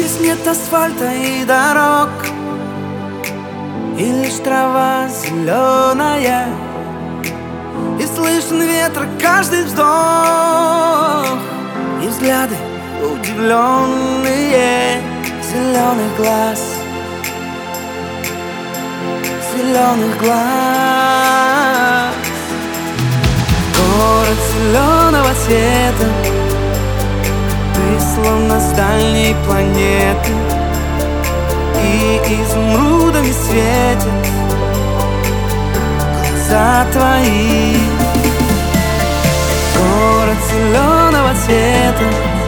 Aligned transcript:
Здесь 0.00 0.20
нет 0.20 0.46
асфальта 0.46 1.12
и 1.12 1.44
дорог. 1.44 2.08
И 3.98 4.04
лишь 4.04 4.38
трава 4.42 5.06
зеленая 5.08 6.48
И 8.00 8.06
слышен 8.06 8.62
ветер 8.62 9.06
каждый 9.20 9.64
вздох. 9.64 11.26
И 12.02 12.08
взгляды 12.08 12.56
удивленные 13.12 15.02
Зеленых 15.52 16.16
глаз. 16.16 16.62
Зеленых 19.54 20.18
глаз. 20.18 22.14
Город 23.76 24.38
зеленого 24.54 25.34
цвета 25.44 26.39
словно 28.20 28.60
с 28.60 28.72
дальней 28.72 29.34
планеты 29.46 30.32
И 31.82 32.20
изумрудами 32.42 33.32
светят 33.32 34.08
Глаза 36.50 36.86
твои. 36.92 37.76
Город 39.76 40.38
зеленого 40.50 41.34
цвета 41.44 42.39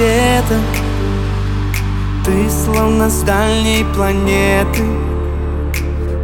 света 0.00 0.54
Ты 2.24 2.48
словно 2.48 3.10
с 3.10 3.22
дальней 3.22 3.84
планеты 3.94 4.84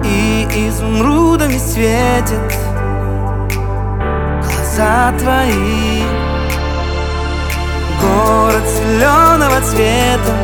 И 0.04 0.46
изумрудами 0.68 1.58
светят 1.58 2.54
Глаза 4.40 5.12
твои. 5.18 6.02
Город 8.00 8.62
зеленого 8.78 9.60
цвета 9.62 10.34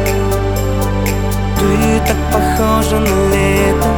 Ты 1.59 2.01
так 2.07 2.17
похожа 2.33 2.99
на 2.99 3.33
лето. 3.33 3.89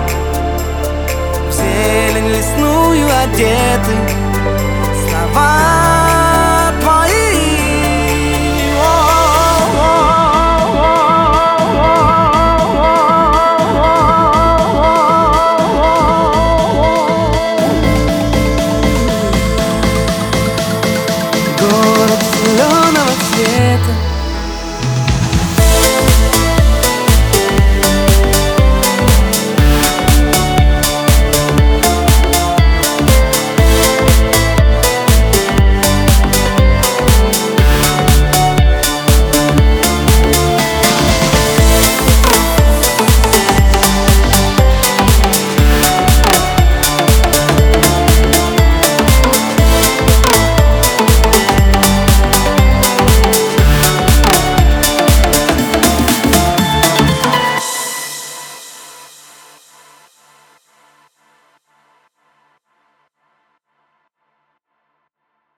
В 1.48 1.52
зелень 1.52 2.28
лесную 2.28 3.08
одеты. 3.22 3.94
Слова 4.04 4.23